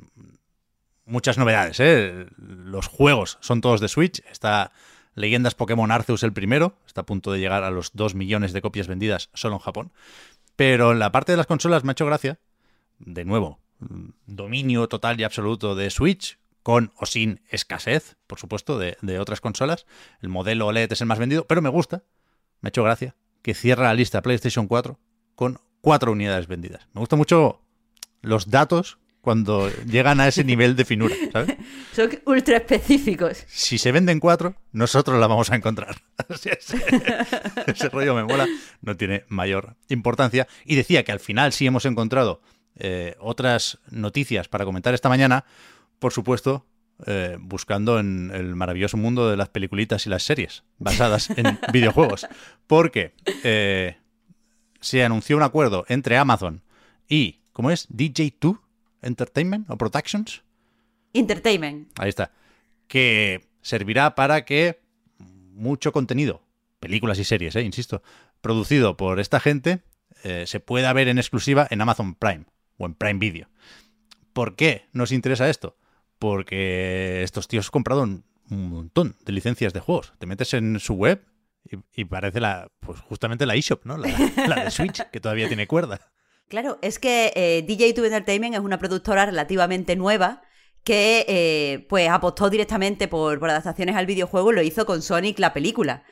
muchas 1.05 1.37
novedades. 1.37 1.79
¿eh? 1.79 2.27
Los 2.37 2.87
juegos 2.87 3.37
son 3.41 3.61
todos 3.61 3.81
de 3.81 3.87
Switch. 3.87 4.23
Está 4.31 4.71
Leyendas 5.15 5.55
Pokémon 5.55 5.91
Arceus 5.91 6.23
el 6.23 6.33
primero, 6.33 6.77
está 6.87 7.01
a 7.01 7.05
punto 7.05 7.31
de 7.31 7.39
llegar 7.39 7.63
a 7.63 7.71
los 7.71 7.91
2 7.93 8.15
millones 8.15 8.53
de 8.53 8.61
copias 8.61 8.87
vendidas 8.87 9.29
solo 9.33 9.55
en 9.55 9.59
Japón. 9.59 9.91
Pero 10.55 10.91
en 10.91 10.99
la 10.99 11.11
parte 11.11 11.33
de 11.33 11.37
las 11.37 11.47
consolas 11.47 11.83
me 11.83 11.91
ha 11.91 11.93
hecho 11.93 12.05
gracia, 12.05 12.39
de 12.99 13.25
nuevo, 13.25 13.59
dominio 14.25 14.87
total 14.87 15.19
y 15.19 15.23
absoluto 15.23 15.75
de 15.75 15.89
Switch, 15.89 16.37
con 16.63 16.91
o 16.97 17.05
sin 17.05 17.41
escasez, 17.49 18.17
por 18.27 18.39
supuesto, 18.39 18.77
de, 18.77 18.97
de 19.01 19.19
otras 19.19 19.41
consolas. 19.41 19.85
El 20.21 20.29
modelo 20.29 20.67
OLED 20.67 20.91
es 20.91 21.01
el 21.01 21.07
más 21.07 21.19
vendido, 21.19 21.45
pero 21.47 21.61
me 21.61 21.69
gusta, 21.69 22.03
me 22.61 22.67
ha 22.67 22.69
hecho 22.69 22.83
gracia, 22.83 23.15
que 23.41 23.53
cierra 23.53 23.85
la 23.85 23.93
lista 23.93 24.21
PlayStation 24.21 24.67
4 24.67 24.99
con 25.35 25.59
cuatro 25.81 26.11
unidades 26.11 26.47
vendidas. 26.47 26.87
Me 26.93 26.99
gustan 26.99 27.19
mucho 27.19 27.61
los 28.21 28.49
datos 28.49 28.99
cuando 29.21 29.69
llegan 29.85 30.19
a 30.21 30.27
ese 30.27 30.43
nivel 30.43 30.75
de 30.75 30.85
finura, 30.85 31.15
¿sabes? 31.31 31.55
Son 31.93 32.09
ultra 32.25 32.57
específicos. 32.57 33.43
Si 33.47 33.77
se 33.77 33.91
venden 33.91 34.19
cuatro, 34.19 34.55
nosotros 34.71 35.19
la 35.19 35.27
vamos 35.27 35.51
a 35.51 35.55
encontrar. 35.55 35.97
Así 36.29 36.49
es. 36.49 36.73
Ese 37.67 37.89
rollo 37.89 38.15
me 38.15 38.23
mola, 38.23 38.47
no 38.81 38.95
tiene 38.95 39.25
mayor 39.27 39.75
importancia. 39.89 40.47
Y 40.65 40.75
decía 40.75 41.03
que 41.03 41.11
al 41.11 41.19
final 41.19 41.51
sí 41.51 41.65
hemos 41.65 41.85
encontrado 41.85 42.41
eh, 42.75 43.15
otras 43.19 43.79
noticias 43.91 44.47
para 44.47 44.65
comentar 44.65 44.93
esta 44.93 45.09
mañana, 45.09 45.43
por 45.99 46.13
supuesto, 46.13 46.65
eh, 47.05 47.37
buscando 47.39 47.99
en 47.99 48.31
el 48.33 48.55
maravilloso 48.55 48.97
mundo 48.97 49.29
de 49.29 49.37
las 49.37 49.49
peliculitas 49.49 50.05
y 50.05 50.09
las 50.09 50.23
series 50.23 50.63
basadas 50.77 51.29
en 51.31 51.59
videojuegos. 51.73 52.27
Porque 52.67 53.13
eh, 53.43 53.97
se 54.81 55.03
anunció 55.03 55.37
un 55.37 55.43
acuerdo 55.43 55.85
entre 55.87 56.17
Amazon 56.17 56.63
y, 57.07 57.41
¿cómo 57.53 57.71
es? 57.71 57.89
DJ2 57.89 58.59
Entertainment 59.01 59.69
o 59.69 59.77
Productions. 59.77 60.43
Entertainment. 61.13 61.89
Ahí 61.99 62.09
está. 62.09 62.31
Que 62.87 63.47
servirá 63.61 64.15
para 64.15 64.45
que 64.45 64.81
mucho 65.19 65.91
contenido, 65.91 66.41
películas 66.79 67.19
y 67.19 67.23
series, 67.23 67.55
eh, 67.55 67.61
insisto, 67.61 68.01
producido 68.41 68.97
por 68.97 69.19
esta 69.19 69.39
gente, 69.39 69.81
eh, 70.23 70.45
se 70.47 70.59
pueda 70.59 70.91
ver 70.93 71.07
en 71.07 71.17
exclusiva 71.17 71.67
en 71.69 71.81
Amazon 71.81 72.15
Prime 72.15 72.45
o 72.77 72.85
en 72.85 72.95
Prime 72.95 73.19
Video. 73.19 73.49
¿Por 74.33 74.55
qué 74.55 74.85
nos 74.93 75.11
interesa 75.11 75.49
esto? 75.49 75.77
Porque 76.19 77.23
estos 77.23 77.47
tíos 77.47 77.67
han 77.67 77.71
comprado 77.71 78.03
un, 78.03 78.23
montón 78.49 79.15
de 79.25 79.31
licencias 79.31 79.73
de 79.73 79.79
juegos. 79.79 80.13
Te 80.19 80.25
metes 80.25 80.53
en 80.53 80.79
su 80.79 80.95
web 80.95 81.23
y, 81.93 82.05
parece 82.05 82.39
la, 82.39 82.71
pues 82.79 82.99
justamente 82.99 83.45
la 83.45 83.55
eShop, 83.55 83.85
¿no? 83.85 83.97
La, 83.97 84.09
la 84.47 84.63
de 84.63 84.71
Switch, 84.71 85.01
que 85.11 85.19
todavía 85.19 85.47
tiene 85.47 85.67
cuerda. 85.67 85.99
Claro, 86.47 86.79
es 86.81 86.97
que 86.97 87.31
eh, 87.35 87.63
DJ2 87.67 88.05
Entertainment 88.05 88.55
es 88.55 88.61
una 88.61 88.79
productora 88.79 89.25
relativamente 89.27 89.95
nueva 89.95 90.41
que 90.83 91.25
eh, 91.27 91.85
pues 91.89 92.09
apostó 92.09 92.49
directamente 92.49 93.07
por 93.07 93.43
adaptaciones 93.43 93.95
al 93.95 94.07
videojuego 94.07 94.51
y 94.51 94.55
lo 94.55 94.63
hizo 94.63 94.85
con 94.85 95.03
Sonic 95.03 95.37
la 95.37 95.53
película. 95.53 96.03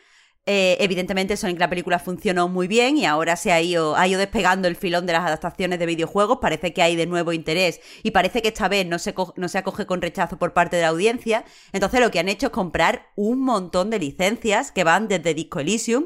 Eh, 0.50 0.78
evidentemente 0.80 1.36
Sonic 1.36 1.60
la 1.60 1.70
película 1.70 2.00
funcionó 2.00 2.48
muy 2.48 2.70
bien 2.70 2.96
y 2.96 3.04
ahora 3.04 3.36
se 3.36 3.52
ha 3.52 3.60
ido, 3.62 3.98
ha 3.98 4.08
ido 4.08 4.18
despegando 4.18 4.70
el 4.70 4.78
filón 4.78 5.06
de 5.06 5.12
las 5.12 5.26
adaptaciones 5.26 5.78
de 5.78 5.86
videojuegos, 5.86 6.38
parece 6.42 6.72
que 6.72 6.82
hay 6.82 6.96
de 6.96 7.06
nuevo 7.06 7.34
interés 7.34 7.82
y 8.02 8.12
parece 8.12 8.42
que 8.42 8.48
esta 8.48 8.70
vez 8.70 8.88
no 8.88 8.98
se, 8.98 9.10
acoge 9.60 9.86
con 9.86 10.02
rechazo 10.02 10.40
por 10.40 10.54
parte 10.54 10.78
de 10.78 10.84
la 10.84 10.88
audiencia, 10.88 11.44
entonces 11.74 12.00
lo 12.00 12.12
que 12.12 12.20
han 12.20 12.30
hecho 12.30 12.46
es 12.46 12.54
comprar 12.54 13.12
un 13.18 13.42
montón 13.42 13.90
de 13.90 14.00
licencias 14.00 14.72
que 14.72 14.86
van 14.86 15.10
desde 15.10 15.34
Disco 15.34 15.60
Elysium 15.60 16.06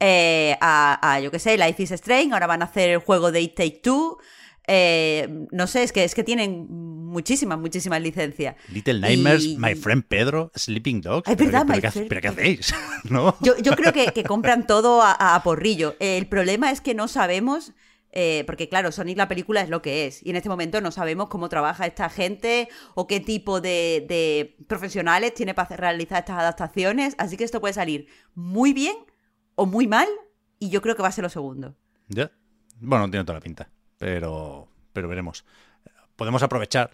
eh, 0.00 0.56
a, 0.62 0.98
a, 1.12 1.20
yo 1.20 1.30
qué 1.30 1.38
sé, 1.38 1.58
Life 1.58 1.82
is 1.82 1.90
Strange, 1.90 2.32
ahora 2.32 2.46
van 2.46 2.62
a 2.62 2.64
hacer 2.64 2.88
el 2.88 2.98
juego 2.98 3.30
de 3.30 3.42
It 3.42 3.56
Take 3.56 3.80
Two. 3.82 4.16
Eh, 4.66 5.46
no 5.50 5.66
sé, 5.66 5.82
es 5.82 5.92
que, 5.92 6.04
es 6.04 6.14
que 6.14 6.24
tienen 6.24 6.66
muchísimas, 6.68 7.58
muchísimas 7.58 8.00
licencias. 8.00 8.56
Little 8.72 9.00
Nightmares, 9.00 9.44
Y- 9.44 9.56
My 9.58 9.74
Friend 9.74 10.04
Pedro, 10.04 10.50
Sleeping 10.54 11.00
Dogs. 11.00 11.28
Ay, 11.28 11.36
¿Pero 11.36 11.50
verdad, 11.50 11.66
pero 11.68 11.92
qué, 11.92 12.06
pero 12.08 12.20
qué 12.20 12.28
hacéis? 12.28 12.74
¿No? 13.10 13.36
Yo, 13.40 13.56
yo 13.58 13.72
creo 13.76 13.92
que, 13.92 14.06
que 14.12 14.24
compran 14.24 14.66
todo 14.66 15.02
a, 15.02 15.12
a- 15.34 15.42
porrillo. 15.42 15.96
El 16.00 16.26
problema 16.26 16.70
es 16.70 16.80
que 16.80 16.94
no 16.94 17.08
sabemos, 17.08 17.72
eh, 18.12 18.44
porque 18.46 18.68
claro, 18.68 18.92
Sonic 18.92 19.16
la 19.18 19.28
película 19.28 19.60
es 19.62 19.68
lo 19.68 19.82
que 19.82 20.06
es, 20.06 20.24
y 20.24 20.30
en 20.30 20.36
este 20.36 20.48
momento 20.48 20.80
no 20.80 20.90
sabemos 20.92 21.28
cómo 21.28 21.48
trabaja 21.48 21.86
esta 21.86 22.08
gente 22.08 22.68
o 22.94 23.06
qué 23.06 23.20
tipo 23.20 23.60
de, 23.60 24.04
de 24.08 24.56
profesionales 24.68 25.34
tiene 25.34 25.54
para 25.54 25.76
realizar 25.76 26.20
estas 26.20 26.38
adaptaciones, 26.38 27.14
así 27.18 27.36
que 27.36 27.44
esto 27.44 27.60
puede 27.60 27.74
salir 27.74 28.06
muy 28.34 28.72
bien 28.72 28.96
o 29.54 29.66
muy 29.66 29.86
mal, 29.86 30.08
y 30.58 30.70
yo 30.70 30.80
creo 30.82 30.94
que 30.96 31.02
va 31.02 31.08
a 31.08 31.12
ser 31.12 31.24
lo 31.24 31.28
segundo. 31.30 31.74
Ya. 32.08 32.30
Bueno, 32.80 33.10
tiene 33.10 33.24
toda 33.24 33.34
la 33.38 33.42
pinta, 33.42 33.70
pero, 34.02 34.66
pero 34.92 35.06
veremos. 35.06 35.44
Podemos 36.16 36.42
aprovechar 36.42 36.90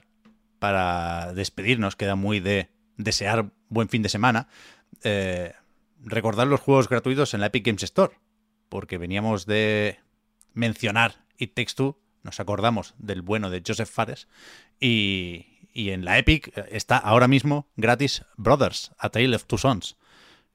para 0.59 1.33
despedirnos, 1.33 1.97
queda 1.97 2.17
muy 2.17 2.39
de 2.39 2.69
desear 2.99 3.51
buen 3.71 3.89
fin 3.89 4.03
de 4.03 4.11
semana. 4.11 4.49
eh, 5.05 5.55
recordar 6.05 6.47
los 6.49 6.61
juegos 6.61 6.87
gratuitos 6.89 7.33
en 7.33 7.41
la 7.41 7.47
Epic 7.47 7.65
Games 7.65 7.83
Store, 7.83 8.13
porque 8.69 8.99
veníamos 8.99 9.47
de 9.47 9.99
mencionar 10.53 11.25
It 11.39 11.55
Takes 11.55 11.73
Two, 11.75 11.99
nos 12.23 12.41
acordamos 12.41 12.95
del 12.99 13.23
bueno 13.23 13.49
de 13.49 13.63
Joseph 13.67 13.89
Fares, 13.89 14.29
y, 14.79 15.47
y 15.73 15.91
en 15.91 16.05
la 16.05 16.19
Epic 16.19 16.53
está 16.71 16.99
ahora 16.99 17.27
mismo 17.27 17.69
gratis 17.77 18.23
Brothers, 18.37 18.93
A 18.99 19.09
Tale 19.09 19.35
of 19.35 19.47
Two 19.47 19.57
Sons, 19.57 19.97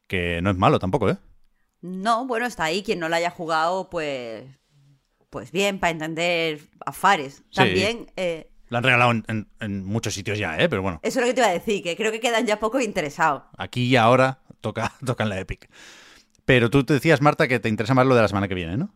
que 0.08 0.40
no 0.44 0.52
es 0.52 0.58
malo 0.58 0.78
tampoco, 0.78 1.10
¿eh? 1.10 1.18
No, 1.82 2.28
bueno, 2.28 2.46
está 2.46 2.66
ahí. 2.66 2.84
Quien 2.84 3.00
no 3.00 3.10
la 3.10 3.18
haya 3.18 3.32
jugado, 3.32 3.90
pues. 3.90 4.46
Pues 5.34 5.52
bien, 5.52 5.80
para 5.80 5.92
entender 5.92 6.62
a 6.86 6.94
Fares. 6.94 7.38
Sí. 7.50 7.56
También. 7.56 8.12
eh, 8.16 8.50
Lo 8.70 8.78
han 8.78 8.84
regalado 8.84 9.12
en, 9.12 9.24
en- 9.28 9.48
en 9.60 9.84
muchos 9.84 10.14
sitios 10.14 10.38
ya, 10.38 10.58
¿eh? 10.60 10.70
Pero 10.70 10.82
bueno. 10.84 11.00
eso 11.04 11.20
es 11.20 11.26
lo 11.26 11.28
que 11.30 11.34
te 11.34 11.42
iba 11.42 11.50
a 11.50 11.54
decir, 11.54 11.82
que 11.84 11.96
creo 11.98 12.12
que 12.12 12.20
quedan 12.20 12.46
ya 12.46 12.60
pocos 12.60 12.84
interesados. 12.84 13.44
Aquí 13.58 13.86
y 13.86 13.96
ahora 13.96 14.40
toca, 14.62 14.94
toca 15.06 15.24
en 15.24 15.30
la 15.30 15.40
Epic. 15.40 15.68
Pero 16.46 16.70
tú 16.70 16.84
te 16.86 16.94
decías, 16.94 17.20
Marta, 17.22 17.48
que 17.48 17.60
te 17.60 17.68
interesa 17.68 17.94
más 17.96 18.06
lo 18.06 18.16
de 18.16 18.22
la 18.22 18.28
semana 18.28 18.48
que 18.48 18.54
viene, 18.56 18.78
¿no? 18.78 18.94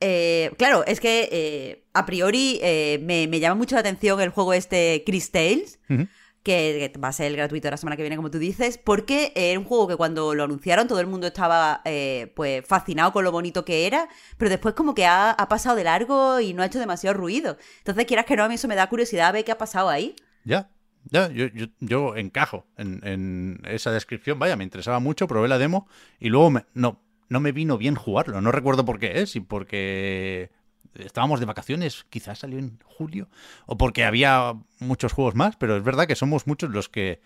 Eh, 0.00 0.52
claro, 0.58 0.84
es 0.86 1.00
que 1.00 1.28
eh, 1.32 1.84
a 1.92 2.06
priori 2.06 2.60
eh, 2.62 3.00
me, 3.02 3.26
me 3.26 3.40
llama 3.40 3.56
mucho 3.56 3.74
la 3.74 3.80
atención 3.80 4.20
el 4.20 4.28
juego 4.30 4.52
este 4.54 5.02
Chris 5.04 5.32
Tales, 5.32 5.80
que, 5.88 6.06
que 6.48 6.90
va 7.04 7.08
a 7.08 7.12
ser 7.12 7.36
gratuito 7.36 7.70
la 7.70 7.76
semana 7.76 7.94
que 7.94 8.02
viene, 8.02 8.16
como 8.16 8.30
tú 8.30 8.38
dices, 8.38 8.78
porque 8.78 9.32
era 9.36 9.58
un 9.58 9.66
juego 9.66 9.86
que 9.86 9.96
cuando 9.96 10.34
lo 10.34 10.44
anunciaron 10.44 10.88
todo 10.88 10.98
el 10.98 11.06
mundo 11.06 11.26
estaba 11.26 11.82
eh, 11.84 12.32
pues 12.34 12.64
fascinado 12.66 13.12
con 13.12 13.22
lo 13.22 13.30
bonito 13.30 13.66
que 13.66 13.86
era, 13.86 14.08
pero 14.38 14.48
después 14.48 14.74
como 14.74 14.94
que 14.94 15.04
ha, 15.04 15.36
pasado 15.50 15.76
de 15.76 15.84
largo 15.84 16.40
y 16.40 16.54
no 16.54 16.62
ha 16.62 16.66
hecho 16.66 16.78
demasiado 16.78 17.18
ruido. 17.18 17.58
Entonces, 17.80 18.06
quieras 18.06 18.24
que 18.24 18.34
no, 18.34 18.44
a 18.44 18.48
mí 18.48 18.54
eso 18.54 18.66
me 18.66 18.76
da 18.76 18.88
curiosidad 18.88 19.28
a 19.28 19.32
ver 19.32 19.44
qué 19.44 19.52
ha 19.52 19.58
pasado 19.58 19.90
ahí. 19.90 20.16
Ya, 20.44 20.70
ya, 21.10 21.28
yo, 21.28 21.48
yo, 21.80 22.16
encajo 22.16 22.66
en, 22.78 23.60
esa 23.66 23.92
descripción. 23.92 24.38
Vaya, 24.38 24.56
me 24.56 24.64
interesaba 24.64 25.00
mucho, 25.00 25.28
probé 25.28 25.48
la 25.48 25.58
demo 25.58 25.86
y 26.18 26.30
luego 26.30 26.48
me- 26.48 26.64
no, 26.72 27.02
no 27.28 27.40
me 27.40 27.52
vino 27.52 27.76
bien 27.76 27.94
jugarlo. 27.94 28.40
No 28.40 28.52
recuerdo 28.52 28.86
por 28.86 28.98
qué 28.98 29.20
es, 29.20 29.32
si 29.32 29.40
porque 29.40 30.50
estábamos 30.94 31.40
de 31.40 31.46
vacaciones, 31.46 32.04
quizás 32.10 32.40
salió 32.40 32.58
en 32.58 32.78
julio, 32.84 33.28
o 33.66 33.76
porque 33.76 34.04
había 34.04 34.54
muchos 34.80 35.12
juegos 35.12 35.34
más, 35.34 35.56
pero 35.56 35.76
es 35.76 35.82
verdad 35.82 36.06
que 36.06 36.16
somos 36.16 36.46
muchos 36.46 36.70
los 36.70 36.88
que, 36.88 37.20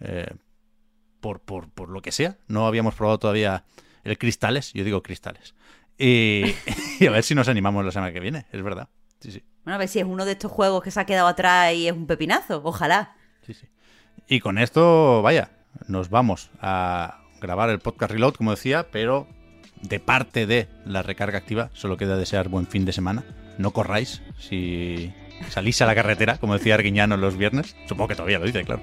eh, 0.00 0.34
por, 1.20 1.40
por, 1.40 1.70
por 1.70 1.88
lo 1.88 2.02
que 2.02 2.12
sea, 2.12 2.38
no 2.48 2.66
habíamos 2.66 2.94
probado 2.94 3.18
todavía 3.18 3.64
el 4.04 4.18
Cristales, 4.18 4.72
yo 4.72 4.84
digo 4.84 5.02
Cristales. 5.02 5.54
Y, 5.98 6.44
y 7.00 7.06
a 7.06 7.10
ver 7.10 7.22
si 7.22 7.34
nos 7.34 7.48
animamos 7.48 7.84
la 7.84 7.90
semana 7.90 8.12
que 8.12 8.20
viene, 8.20 8.46
es 8.52 8.62
verdad. 8.62 8.88
Sí, 9.20 9.32
sí. 9.32 9.42
Bueno, 9.64 9.76
a 9.76 9.78
ver 9.78 9.88
si 9.88 9.98
es 9.98 10.04
uno 10.04 10.24
de 10.24 10.32
estos 10.32 10.52
juegos 10.52 10.82
que 10.82 10.90
se 10.90 11.00
ha 11.00 11.06
quedado 11.06 11.26
atrás 11.26 11.74
y 11.74 11.88
es 11.88 11.92
un 11.92 12.06
pepinazo, 12.06 12.60
ojalá. 12.64 13.16
Sí, 13.44 13.54
sí. 13.54 13.66
Y 14.28 14.40
con 14.40 14.58
esto, 14.58 15.22
vaya, 15.22 15.50
nos 15.88 16.10
vamos 16.10 16.50
a 16.60 17.22
grabar 17.40 17.70
el 17.70 17.78
podcast 17.78 18.12
Reload, 18.12 18.34
como 18.34 18.50
decía, 18.52 18.90
pero 18.90 19.26
de 19.82 20.00
parte 20.00 20.46
de 20.46 20.68
la 20.84 21.02
recarga 21.02 21.38
activa 21.38 21.70
solo 21.74 21.96
queda 21.96 22.16
desear 22.16 22.48
buen 22.48 22.66
fin 22.66 22.84
de 22.84 22.92
semana. 22.92 23.24
No 23.58 23.72
corráis 23.72 24.22
si 24.38 25.12
salís 25.50 25.80
a 25.82 25.86
la 25.86 25.94
carretera, 25.94 26.38
como 26.38 26.54
decía 26.54 26.74
Arguiñano 26.74 27.16
los 27.16 27.36
viernes. 27.36 27.76
Supongo 27.86 28.08
que 28.08 28.14
todavía 28.14 28.38
lo 28.38 28.46
dice, 28.46 28.64
claro. 28.64 28.82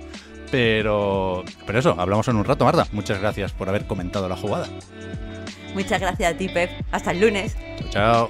Pero, 0.52 1.44
pero 1.66 1.80
eso, 1.80 1.96
hablamos 2.00 2.28
en 2.28 2.36
un 2.36 2.46
rato, 2.46 2.66
Marta. 2.66 2.88
Muchas 2.92 3.20
gracias 3.20 3.54
por 3.54 3.70
haber 3.70 3.88
comentado 3.88 4.30
la 4.30 4.36
jugada. 4.36 4.68
Muchas 5.74 6.00
gracias 6.00 6.34
a 6.34 6.38
ti, 6.38 6.48
Pep. 6.50 6.70
Hasta 6.92 7.12
el 7.12 7.22
lunes. 7.22 7.58
Chao. 7.90 8.30